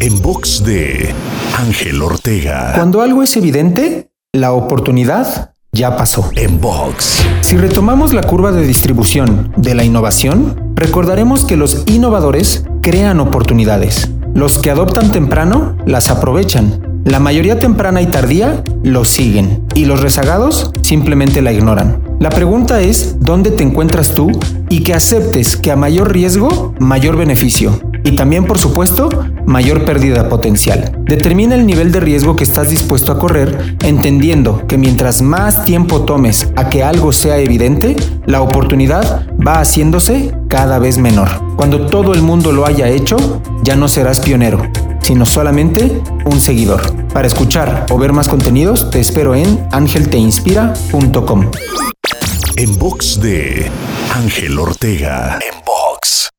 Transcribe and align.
En 0.00 0.22
box 0.22 0.64
de 0.64 1.14
Ángel 1.56 2.02
Ortega. 2.02 2.72
Cuando 2.74 3.00
algo 3.00 3.22
es 3.22 3.36
evidente, 3.36 4.10
la 4.32 4.52
oportunidad 4.52 5.52
ya 5.72 5.96
pasó. 5.96 6.30
En 6.36 6.60
box. 6.60 7.24
Si 7.40 7.56
retomamos 7.56 8.12
la 8.12 8.22
curva 8.22 8.52
de 8.52 8.66
distribución 8.66 9.52
de 9.56 9.74
la 9.74 9.84
innovación, 9.84 10.72
recordaremos 10.74 11.44
que 11.44 11.56
los 11.56 11.82
innovadores 11.86 12.64
crean 12.82 13.20
oportunidades. 13.20 14.08
Los 14.34 14.58
que 14.58 14.70
adoptan 14.70 15.12
temprano 15.12 15.76
las 15.86 16.10
aprovechan. 16.10 17.02
La 17.04 17.20
mayoría 17.20 17.58
temprana 17.58 18.02
y 18.02 18.06
tardía 18.06 18.62
lo 18.82 19.04
siguen 19.04 19.64
y 19.74 19.84
los 19.84 20.00
rezagados 20.00 20.72
simplemente 20.82 21.42
la 21.42 21.52
ignoran. 21.52 22.02
La 22.20 22.30
pregunta 22.30 22.80
es, 22.80 23.16
¿dónde 23.20 23.50
te 23.50 23.62
encuentras 23.62 24.14
tú? 24.14 24.30
Y 24.68 24.82
que 24.82 24.94
aceptes 24.94 25.56
que 25.56 25.70
a 25.70 25.76
mayor 25.76 26.12
riesgo, 26.12 26.74
mayor 26.80 27.16
beneficio. 27.16 27.80
Y 28.08 28.12
también, 28.12 28.46
por 28.46 28.58
supuesto, 28.58 29.10
mayor 29.44 29.84
pérdida 29.84 30.30
potencial. 30.30 30.96
Determina 31.04 31.54
el 31.54 31.66
nivel 31.66 31.92
de 31.92 32.00
riesgo 32.00 32.36
que 32.36 32.44
estás 32.44 32.70
dispuesto 32.70 33.12
a 33.12 33.18
correr, 33.18 33.76
entendiendo 33.84 34.66
que 34.66 34.78
mientras 34.78 35.20
más 35.20 35.66
tiempo 35.66 36.00
tomes 36.06 36.50
a 36.56 36.70
que 36.70 36.82
algo 36.82 37.12
sea 37.12 37.36
evidente, 37.36 37.96
la 38.24 38.40
oportunidad 38.40 39.26
va 39.46 39.60
haciéndose 39.60 40.32
cada 40.48 40.78
vez 40.78 40.96
menor. 40.96 41.28
Cuando 41.56 41.84
todo 41.84 42.14
el 42.14 42.22
mundo 42.22 42.50
lo 42.50 42.64
haya 42.64 42.88
hecho, 42.88 43.42
ya 43.62 43.76
no 43.76 43.88
serás 43.88 44.20
pionero, 44.20 44.62
sino 45.02 45.26
solamente 45.26 46.00
un 46.24 46.40
seguidor. 46.40 46.80
Para 47.12 47.26
escuchar 47.26 47.84
o 47.90 47.98
ver 47.98 48.14
más 48.14 48.30
contenidos, 48.30 48.88
te 48.88 49.00
espero 49.00 49.34
en 49.34 49.68
angelteinspira.com. 49.70 51.50
En 52.56 52.78
box 52.78 53.20
de 53.20 53.70
Ángel 54.14 54.58
Ortega. 54.58 55.38
En 55.42 55.58
box. 55.66 56.30